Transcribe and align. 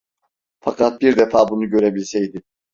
Fakat 0.61 1.01
bir 1.01 1.17
defa 1.17 1.49
bunu 1.49 1.69
görebilseydi… 1.69 2.43